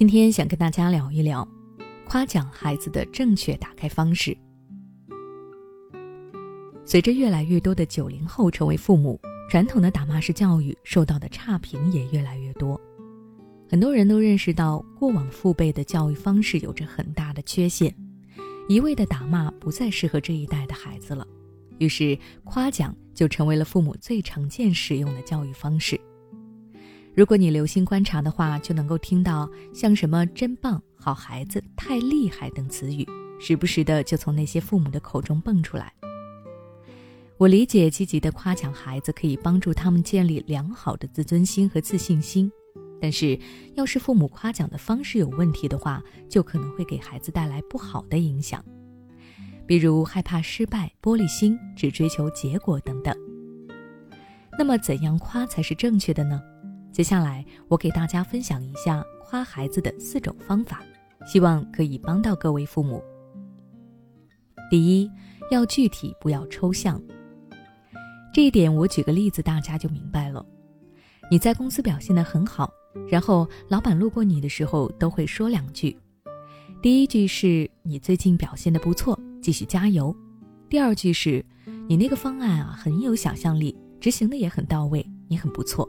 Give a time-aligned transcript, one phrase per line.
[0.00, 1.46] 今天想跟大家聊一聊
[2.06, 4.34] 夸奖孩子的正确打开方式。
[6.86, 12.80] 随着越来越多的九零后成为父母，传统的打骂式教育受到的差评也越来越多。
[13.68, 17.94] 很多人都认识到过往父辈的教育方式有着很大的缺陷，
[18.70, 21.28] 一味的打骂不再适合这一代的孩子了。
[21.78, 26.00] 于是，夸奖就成为了父母最常见使用的教育方式。
[27.14, 33.06] 如果你留心观察的话，就能够听到像什么“真棒”“好孩子”“太厉害”等词语，
[33.40, 35.92] 时不时的就从那些父母的口中蹦出来。
[37.36, 42.50] 我理解，积极的夸奖孩子可以帮助他们建立良好的自尊心和自信心，
[43.00, 43.38] 但是，
[43.74, 48.64] 要是父母夸奖的方式有问题的话，就可能会给孩子带来不好的影响，
[49.66, 53.14] 比如害怕失败、玻璃心、只追求结果等等。
[54.58, 56.40] 那么，怎样夸才是正确的呢？
[57.00, 60.82] 接下来，我给大家分享一下夸孩子的四种方法，
[61.24, 63.02] 希望可以帮到各位父母。
[64.70, 65.10] 第一，
[65.50, 67.00] 要具体，不要抽象。
[68.34, 70.44] 这一点，我举个例子，大家就明白了。
[71.30, 72.70] 你在公司表现得很好，
[73.08, 75.96] 然后老板路过你的时候都会说两句。
[76.82, 80.14] 第一句是你最近表现得不错，继续加油。
[80.68, 81.42] 第二句是
[81.88, 85.88] 你那个方案啊很有想象力，执行的也很到位，你很不错。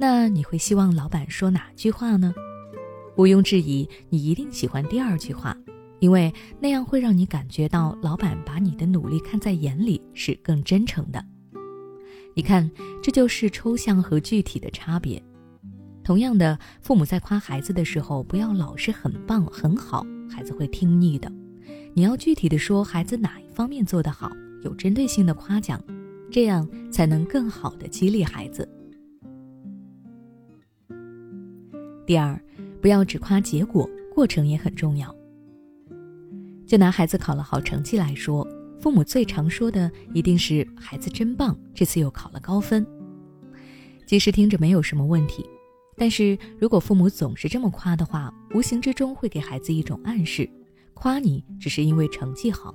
[0.00, 2.32] 那你会希望老板说哪句话呢？
[3.16, 5.56] 毋庸置疑，你一定喜欢第二句话，
[5.98, 11.24] 因为那样会让你感觉到老板把你的努力看在眼里，是更真诚的。
[12.34, 12.70] 你看，
[13.02, 15.20] 这就是抽象和具体的差别。
[16.04, 21.30] 同样的，父母在夸孩子的时候，不要老是很棒、很好，孩子会听腻的。
[21.92, 24.30] 你要具体的说孩子哪一方面做得好，
[24.62, 25.82] 有针对性的夸奖，
[26.30, 28.68] 这样才能更好的激励孩子。
[32.08, 32.40] 第二，
[32.80, 35.14] 不要只夸结果，过程也很重要。
[36.66, 38.48] 就拿孩子考了好成绩来说，
[38.80, 42.86] 父母最常说的一定是“孩子真棒，这次又考了高分”。
[44.08, 45.44] 即使听着没有什么问题，
[45.98, 50.48] 但是如果父母总是这么夸的话，无形之中会给孩子一种暗示：
[50.94, 52.74] 夸你只是因为成绩好。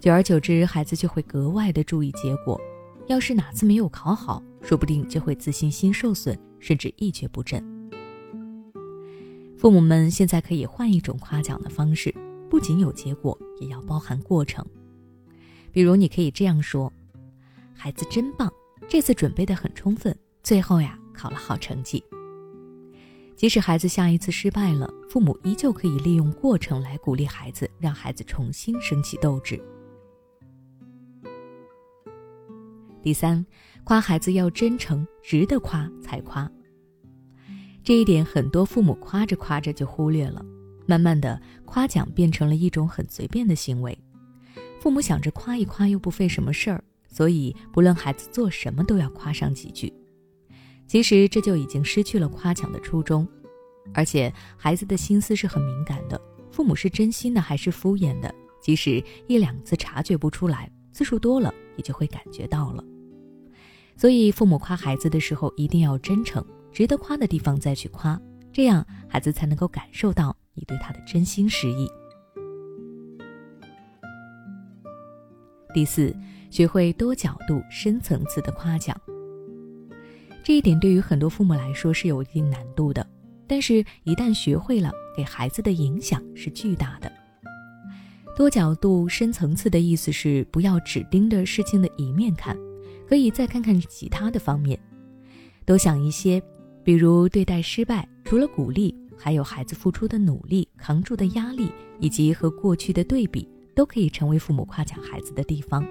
[0.00, 2.60] 久而久之，孩子就会格外的注意结果。
[3.06, 7.64] 要是哪次没有考好，说不定就会自信心受损，甚至一蹶不振。
[9.60, 12.14] 父母们现在可以换一种夸奖的方式，
[12.48, 14.64] 不仅有结果，也要包含过程。
[15.70, 16.90] 比如，你可以这样说
[17.76, 18.50] ：“孩子真棒，
[18.88, 22.02] 这次准备的很充分，最后呀考了好成绩。”
[23.36, 29.62] 即使孩子下一次失败了，父母依旧可以利用过程来鼓励孩子，让孩子重新升起斗志。
[33.02, 33.44] 第三，
[33.84, 36.50] 夸孩子要真诚，值得夸才夸。
[37.90, 40.46] 这一点很多父母夸着夸着就忽略了，
[40.86, 43.98] 慢慢的夸奖变成了一种很随便的行为。
[44.78, 49.92] 父母想着夸一夸又不费什么事儿，所以不论孩子做什么都要夸上几句。
[50.86, 53.26] 其实这就已经失去了夸奖的初衷，
[53.92, 56.20] 而且孩子的心思是很敏感的，
[56.52, 62.84] 父母是真心的还是敷衍的，即使一两次察觉不出来，次数多了也就会感觉到了。
[63.96, 66.40] 所以父母夸孩子的时候一定要真诚。
[66.72, 68.20] 值得夸的地方再去夸，
[68.52, 71.88] 这样孩子才能够感受到你对他的真心实意。
[75.72, 76.14] 第四，
[76.50, 78.98] 学会多角度、深层次的夸奖。
[80.42, 83.06] 这一点对于很多父母来说是有一定难度的，
[83.46, 87.12] 但是，一旦学会了，给孩子的影响是巨大的。
[88.36, 92.56] 多角度、深层次的意思是，不要只盯着事情的一面看，
[93.08, 94.80] 可以再看看其他的方面，
[95.64, 96.42] 多想一些。
[96.82, 105.86] 比如对待失败，除了鼓励，还有孩子付出的努力、扛住的压力，以及和过去的对比，都可以成为父母夸奖孩子的地方。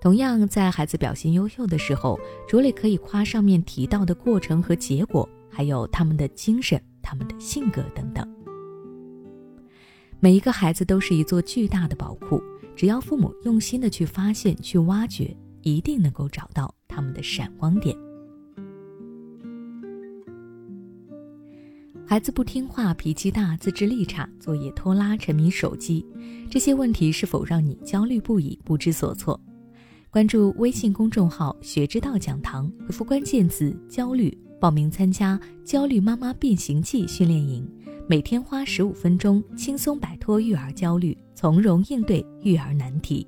[0.00, 2.18] 同样，在孩子表现优秀的时候，
[2.48, 8.26] 着力可以夸上面提到的过程和结果，还有他们的精神、他们的性格等等。
[10.18, 12.42] 每一个孩子都是一座巨大的宝库，
[12.76, 17.96] 只要父母用心的去发现、去挖掘，一定能够找到他们的闪光点。
[22.10, 26.04] 孩子不听话、脾气大、自制力差、作业拖拉、沉迷手机，
[26.50, 29.40] 这些问题是否让你焦虑不已、不知所措？
[30.10, 37.64] 关注微信公众号“学之道讲堂”，回复关键词“焦虑”，报名参加《焦虑妈妈变形记》训练营，
[38.08, 43.24] 每天花十五分钟，轻松摆脱育儿焦虑，从容应对育儿难题。